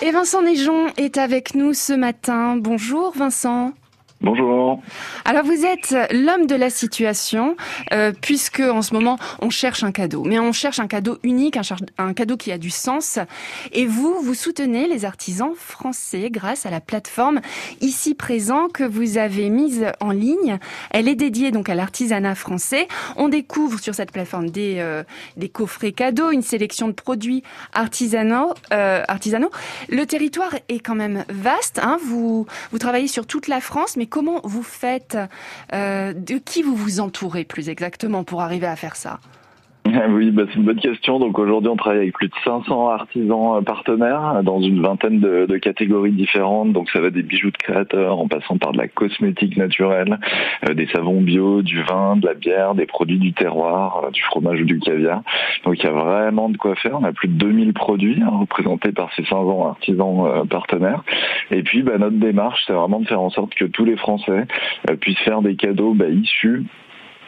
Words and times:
Et 0.00 0.12
Vincent 0.12 0.42
Néjon 0.42 0.86
est 0.96 1.18
avec 1.18 1.56
nous 1.56 1.74
ce 1.74 1.92
matin. 1.92 2.54
Bonjour 2.56 3.12
Vincent. 3.16 3.72
Bonjour. 4.20 4.82
Alors 5.24 5.44
vous 5.44 5.64
êtes 5.64 5.94
l'homme 6.10 6.46
de 6.46 6.56
la 6.56 6.70
situation, 6.70 7.54
euh, 7.92 8.12
puisque 8.20 8.58
en 8.58 8.82
ce 8.82 8.92
moment 8.92 9.16
on 9.40 9.48
cherche 9.48 9.84
un 9.84 9.92
cadeau, 9.92 10.24
mais 10.24 10.40
on 10.40 10.50
cherche 10.50 10.80
un 10.80 10.88
cadeau 10.88 11.18
unique, 11.22 11.56
un, 11.98 12.14
cadeau 12.14 12.36
qui 12.36 12.50
a 12.50 12.58
du 12.58 12.70
sens. 12.70 13.20
Et 13.70 13.86
vous, 13.86 14.20
vous 14.20 14.34
soutenez 14.34 14.88
les 14.88 15.04
artisans 15.04 15.52
français 15.54 16.30
grâce 16.30 16.66
à 16.66 16.70
la 16.70 16.80
plateforme 16.80 17.40
ici 17.80 18.16
présent 18.16 18.66
que 18.66 18.82
vous 18.82 19.18
avez 19.18 19.50
mise 19.50 19.86
en 20.00 20.10
ligne. 20.10 20.58
Elle 20.90 21.06
est 21.06 21.14
dédiée 21.14 21.52
donc 21.52 21.68
à 21.68 21.76
l'artisanat 21.76 22.34
français. 22.34 22.88
On 23.14 23.28
découvre 23.28 23.78
sur 23.78 23.94
cette 23.94 24.10
plateforme 24.10 24.50
des, 24.50 24.78
euh, 24.78 25.04
des 25.36 25.48
coffrets 25.48 25.92
cadeaux, 25.92 26.32
une 26.32 26.42
sélection 26.42 26.88
de 26.88 26.92
produits 26.92 27.44
artisanaux. 27.72 28.52
Euh, 28.72 29.04
artisanaux. 29.06 29.50
Le 29.88 30.06
territoire 30.06 30.56
est 30.68 30.80
quand 30.80 30.96
même 30.96 31.24
vaste. 31.28 31.78
Hein. 31.80 31.98
Vous, 32.04 32.46
vous 32.72 32.78
travaillez 32.78 33.06
sur 33.06 33.24
toute 33.24 33.46
la 33.46 33.60
France, 33.60 33.96
mais 33.96 34.07
comment 34.08 34.40
vous 34.44 34.62
faites 34.62 35.18
euh, 35.72 36.12
De 36.12 36.38
qui 36.38 36.62
vous 36.62 36.74
vous 36.74 37.00
entourez 37.00 37.44
plus 37.44 37.68
exactement 37.68 38.24
pour 38.24 38.42
arriver 38.42 38.66
à 38.66 38.76
faire 38.76 38.96
ça? 38.96 39.20
Oui, 40.10 40.30
bah, 40.30 40.44
c'est 40.48 40.58
une 40.58 40.64
bonne 40.64 40.80
question. 40.80 41.18
Donc 41.18 41.38
aujourd'hui, 41.38 41.70
on 41.70 41.76
travaille 41.76 42.00
avec 42.00 42.14
plus 42.14 42.28
de 42.28 42.34
500 42.44 42.88
artisans 42.88 43.56
euh, 43.56 43.62
partenaires 43.62 44.42
dans 44.42 44.60
une 44.60 44.82
vingtaine 44.82 45.20
de, 45.20 45.58
catégories 45.58 46.12
différentes. 46.12 46.72
Donc 46.72 46.90
ça 46.90 47.00
va 47.00 47.10
des 47.10 47.22
bijoux 47.22 47.50
de 47.50 47.56
créateurs, 47.56 48.18
en 48.18 48.28
passant 48.28 48.58
par 48.58 48.72
de 48.72 48.78
la 48.78 48.88
cosmétique 48.88 49.56
naturelle, 49.56 50.18
euh, 50.68 50.74
des 50.74 50.86
savons 50.88 51.20
bio, 51.20 51.62
du 51.62 51.82
vin, 51.82 52.16
de 52.16 52.26
la 52.26 52.34
bière, 52.34 52.74
des 52.74 52.86
produits 52.86 53.18
du 53.18 53.32
terroir, 53.32 54.10
du 54.12 54.22
fromage 54.22 54.60
ou 54.60 54.64
du 54.64 54.78
caviar. 54.78 55.22
Donc 55.64 55.78
il 55.78 55.84
y 55.84 55.88
a 55.88 55.92
vraiment 55.92 56.48
de 56.48 56.56
quoi 56.56 56.74
faire. 56.76 56.98
On 57.00 57.04
a 57.04 57.12
plus 57.12 57.28
de 57.28 57.34
2000 57.34 57.72
produits 57.72 58.22
hein, 58.22 58.30
représentés 58.40 58.92
par 58.92 59.12
ces 59.14 59.24
500 59.24 59.68
artisans 59.68 60.46
partenaires. 60.48 61.02
Et 61.50 61.62
puis 61.62 61.82
bah, 61.82 61.98
notre 61.98 62.16
démarche, 62.16 62.62
c'est 62.66 62.72
vraiment 62.72 63.00
de 63.00 63.06
faire 63.06 63.20
en 63.20 63.30
sorte 63.30 63.54
que 63.54 63.64
tous 63.64 63.84
les 63.84 63.96
Français 63.96 64.46
puissent 65.00 65.18
faire 65.20 65.42
des 65.42 65.56
cadeaux 65.56 65.94
bah, 65.94 66.08
issus 66.08 66.64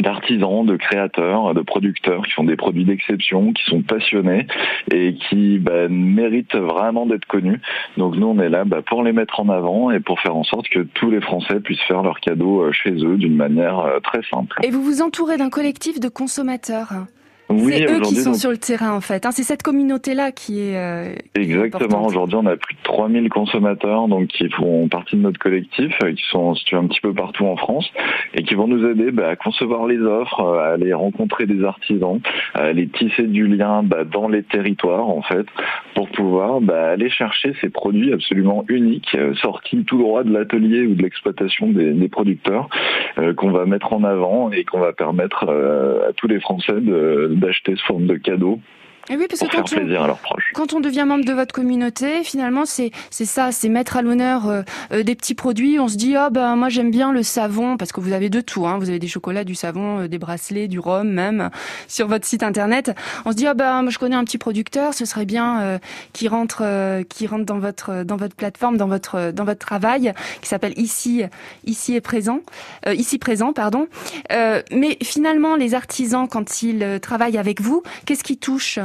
d'artisans, 0.00 0.64
de 0.64 0.76
créateurs, 0.76 1.54
de 1.54 1.62
producteurs 1.62 2.22
qui 2.26 2.32
font 2.32 2.44
des 2.44 2.56
produits 2.56 2.84
d'exception, 2.84 3.52
qui 3.52 3.64
sont 3.64 3.82
passionnés 3.82 4.46
et 4.92 5.14
qui 5.14 5.58
bah, 5.58 5.88
méritent 5.88 6.56
vraiment 6.56 7.06
d'être 7.06 7.26
connus. 7.26 7.60
Donc 7.96 8.16
nous, 8.16 8.26
on 8.26 8.38
est 8.40 8.48
là 8.48 8.64
bah, 8.64 8.82
pour 8.82 9.02
les 9.02 9.12
mettre 9.12 9.40
en 9.40 9.48
avant 9.48 9.90
et 9.90 10.00
pour 10.00 10.20
faire 10.20 10.36
en 10.36 10.44
sorte 10.44 10.68
que 10.68 10.80
tous 10.80 11.10
les 11.10 11.20
Français 11.20 11.60
puissent 11.60 11.82
faire 11.82 12.02
leurs 12.02 12.20
cadeaux 12.20 12.62
euh, 12.62 12.72
chez 12.72 12.92
eux 12.92 13.16
d'une 13.16 13.36
manière 13.36 13.80
euh, 13.80 14.00
très 14.00 14.22
simple. 14.30 14.58
Et 14.62 14.70
vous 14.70 14.82
vous 14.82 15.02
entourez 15.02 15.36
d'un 15.36 15.50
collectif 15.50 16.00
de 16.00 16.08
consommateurs? 16.08 16.92
C'est 17.48 17.90
eux 17.90 18.00
qui 18.00 18.16
sont 18.16 18.34
sur 18.34 18.50
le 18.50 18.56
terrain 18.56 18.92
en 18.92 19.00
fait. 19.00 19.26
Hein. 19.26 19.30
C'est 19.32 19.42
cette 19.42 19.62
communauté-là 19.62 20.32
qui 20.32 20.60
est. 20.60 20.76
Euh, 20.76 21.14
Exactement. 21.34 22.06
Aujourd'hui, 22.06 22.36
on 22.36 22.46
a 22.46 22.56
plus 22.56 22.74
de 22.74 22.82
3000 22.84 23.28
consommateurs 23.28 24.08
donc 24.08 24.28
qui 24.28 24.48
font 24.50 24.88
partie 24.88 25.16
de 25.16 25.22
notre 25.22 25.38
collectif, 25.38 25.92
euh, 26.02 26.12
qui 26.12 26.24
sont 26.30 26.54
situés 26.54 26.76
un 26.76 26.86
petit 26.86 27.00
peu 27.00 27.12
partout 27.12 27.46
en 27.46 27.56
France 27.56 27.90
et 28.34 28.42
qui 28.42 28.54
vont 28.54 28.66
nous 28.66 28.86
aider 28.88 29.10
bah, 29.10 29.28
à 29.28 29.36
concevoir 29.36 29.86
les 29.86 30.00
offres, 30.00 30.40
à 30.40 30.72
aller 30.72 30.92
rencontrer 30.94 31.46
des 31.46 31.64
artisans, 31.64 32.20
à 32.54 32.62
aller 32.62 32.88
tisser 32.88 33.24
du 33.24 33.46
lien 33.46 33.82
bah, 33.82 34.04
dans 34.04 34.28
les 34.28 34.42
territoires 34.42 35.08
en 35.08 35.22
fait, 35.22 35.46
pour 35.94 36.08
pouvoir 36.10 36.60
bah, 36.60 36.90
aller 36.90 37.10
chercher 37.10 37.54
ces 37.60 37.68
produits 37.68 38.12
absolument 38.12 38.64
uniques, 38.68 39.14
euh, 39.14 39.34
sortis 39.34 39.84
tout 39.84 39.98
droit 39.98 40.24
de 40.24 40.32
l'atelier 40.32 40.86
ou 40.86 40.94
de 40.94 41.02
l'exploitation 41.02 41.68
des, 41.68 41.92
des, 41.92 42.08
producteurs, 42.08 42.68
euh, 43.18 43.34
qu'on 43.34 43.50
va 43.50 43.66
mettre 43.66 43.92
en 43.92 44.04
avant 44.04 44.50
et 44.50 44.64
qu'on 44.64 44.80
va 44.80 44.92
permettre 44.92 45.44
à 45.44 46.12
tous 46.14 46.28
les 46.28 46.40
Français 46.40 46.80
de 46.80 47.33
d'acheter 47.36 47.74
ce 47.76 47.84
forme 47.84 48.06
de 48.06 48.16
cadeau 48.16 48.60
et 49.10 49.16
oui, 49.16 49.26
parce 49.28 49.40
que 49.40 49.54
quand 49.54 49.70
on, 49.74 50.16
quand 50.54 50.72
on 50.72 50.80
devient 50.80 51.04
membre 51.06 51.26
de 51.26 51.32
votre 51.34 51.52
communauté, 51.52 52.24
finalement, 52.24 52.64
c'est 52.64 52.90
c'est 53.10 53.26
ça, 53.26 53.52
c'est 53.52 53.68
mettre 53.68 53.98
à 53.98 54.02
l'honneur 54.02 54.48
euh, 54.48 54.62
euh, 54.92 55.02
des 55.02 55.14
petits 55.14 55.34
produits. 55.34 55.78
On 55.78 55.88
se 55.88 55.96
dit, 55.96 56.16
ah 56.16 56.30
ben 56.30 56.56
moi 56.56 56.70
j'aime 56.70 56.90
bien 56.90 57.12
le 57.12 57.22
savon, 57.22 57.76
parce 57.76 57.92
que 57.92 58.00
vous 58.00 58.12
avez 58.12 58.30
de 58.30 58.40
tout. 58.40 58.66
Hein. 58.66 58.78
Vous 58.78 58.88
avez 58.88 58.98
des 58.98 59.06
chocolats, 59.06 59.44
du 59.44 59.54
savon, 59.54 60.00
euh, 60.00 60.08
des 60.08 60.16
bracelets, 60.16 60.68
du 60.68 60.78
rhum 60.78 61.10
même 61.10 61.50
sur 61.86 62.08
votre 62.08 62.24
site 62.24 62.42
internet. 62.42 62.92
On 63.26 63.32
se 63.32 63.36
dit, 63.36 63.46
ah 63.46 63.52
ben 63.52 63.82
moi 63.82 63.90
je 63.90 63.98
connais 63.98 64.16
un 64.16 64.24
petit 64.24 64.38
producteur, 64.38 64.94
ce 64.94 65.04
serait 65.04 65.26
bien 65.26 65.78
qui 66.12 66.28
rentre 66.28 66.62
qui 67.08 67.26
rentre 67.26 67.44
dans 67.44 67.58
votre 67.58 68.04
dans 68.04 68.16
votre 68.16 68.34
plateforme, 68.34 68.78
dans 68.78 68.88
votre 68.88 69.32
dans 69.32 69.44
votre 69.44 69.60
travail, 69.60 70.14
qui 70.40 70.48
s'appelle 70.48 70.72
ici 70.76 71.22
ici 71.66 71.94
est 71.94 72.00
présent, 72.00 72.40
ici 72.90 73.18
présent, 73.18 73.52
pardon. 73.52 73.86
mais 74.30 74.96
finalement, 75.02 75.56
les 75.56 75.74
artisans 75.74 76.26
quand 76.26 76.62
ils 76.62 76.98
travaillent 77.00 77.38
avec 77.38 77.60
vous, 77.60 77.82
qu'est-ce 78.06 78.24
qui 78.24 78.38
touche 78.38 78.78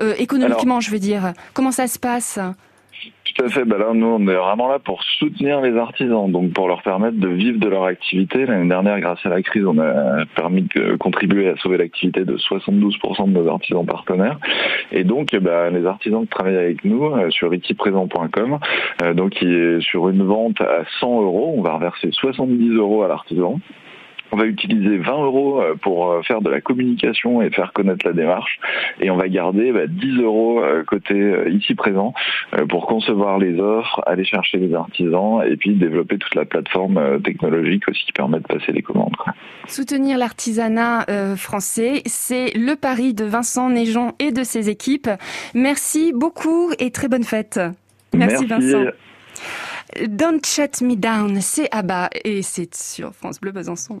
euh, 0.00 0.14
économiquement, 0.18 0.80
je 0.80 0.90
veux 0.90 0.98
dire 0.98 1.32
Comment 1.52 1.72
ça 1.72 1.86
se 1.86 1.98
passe 1.98 2.38
tout 3.24 3.44
à 3.44 3.48
fait. 3.48 3.64
Ben 3.64 3.78
là, 3.78 3.92
nous, 3.94 4.06
on 4.06 4.28
est 4.28 4.34
vraiment 4.34 4.68
là 4.68 4.78
pour 4.78 5.02
soutenir 5.02 5.60
les 5.60 5.76
artisans, 5.76 6.30
donc 6.30 6.52
pour 6.52 6.68
leur 6.68 6.82
permettre 6.82 7.18
de 7.18 7.28
vivre 7.28 7.58
de 7.58 7.68
leur 7.68 7.84
activité. 7.84 8.46
L'année 8.46 8.68
dernière, 8.68 9.00
grâce 9.00 9.18
à 9.24 9.28
la 9.28 9.42
crise, 9.42 9.64
on 9.66 9.78
a 9.78 10.24
permis 10.36 10.62
de 10.74 10.96
contribuer 10.96 11.48
à 11.48 11.56
sauver 11.56 11.78
l'activité 11.78 12.24
de 12.24 12.36
72% 12.36 13.26
de 13.26 13.30
nos 13.32 13.48
artisans 13.48 13.84
partenaires. 13.84 14.38
Et 14.92 15.04
donc, 15.04 15.34
ben, 15.34 15.70
les 15.70 15.86
artisans 15.86 16.22
qui 16.22 16.28
travaillent 16.28 16.56
avec 16.56 16.84
nous 16.84 17.06
euh, 17.06 17.30
sur 17.30 17.52
itiprésent.com, 17.52 18.58
euh, 19.02 19.14
donc 19.14 19.30
qui 19.30 19.46
est 19.46 19.80
sur 19.80 20.08
une 20.08 20.22
vente 20.22 20.60
à 20.60 20.84
100 21.00 21.22
euros, 21.22 21.54
on 21.56 21.62
va 21.62 21.74
reverser 21.74 22.10
70 22.12 22.76
euros 22.76 23.02
à 23.02 23.08
l'artisan. 23.08 23.58
On 24.34 24.36
va 24.36 24.46
utiliser 24.46 24.96
20 24.96 25.12
euros 25.12 25.62
euh, 25.62 25.76
pour 25.76 26.10
euh, 26.10 26.22
faire 26.22 26.40
de 26.40 26.50
la 26.50 26.60
communication 26.60 27.40
et 27.40 27.50
faire 27.50 27.72
connaître 27.72 28.04
la 28.04 28.12
démarche. 28.12 28.58
Et 29.00 29.08
on 29.08 29.16
va 29.16 29.28
garder 29.28 29.72
10 29.86 30.16
bah, 30.16 30.22
euros 30.24 30.60
euh, 30.60 30.82
côté 30.82 31.32
ici 31.52 31.76
présent 31.76 32.12
pour 32.68 32.88
concevoir 32.88 33.38
les 33.38 33.60
offres, 33.60 34.02
aller 34.06 34.24
chercher 34.24 34.58
les 34.58 34.74
artisans 34.74 35.40
et 35.48 35.56
puis 35.56 35.74
développer 35.74 36.18
toute 36.18 36.34
la 36.34 36.44
plateforme 36.46 37.22
technologique 37.22 37.88
aussi 37.88 38.06
qui 38.06 38.12
permet 38.12 38.40
de 38.40 38.46
passer 38.46 38.72
les 38.72 38.82
commandes. 38.82 39.14
Soutenir 39.68 40.18
l'artisanat 40.18 41.06
français, 41.36 42.02
c'est 42.06 42.56
le 42.56 42.74
pari 42.74 43.14
de 43.14 43.24
Vincent 43.24 43.70
Néjon 43.70 44.14
et 44.18 44.32
de 44.32 44.42
ses 44.42 44.68
équipes. 44.68 45.10
Merci 45.54 46.12
beaucoup 46.12 46.72
et 46.80 46.90
très 46.90 47.06
bonne 47.06 47.24
fête. 47.24 47.60
Merci, 48.12 48.46
Vincent. 48.46 48.86
Don't 50.08 50.44
Shut 50.44 50.80
Me 50.80 50.96
Down, 50.96 51.40
c'est 51.40 51.68
Abba 51.72 52.10
et 52.24 52.42
c'est 52.42 52.74
sur 52.74 53.14
France 53.14 53.40
Bleu 53.40 53.52
Besançon. 53.52 54.00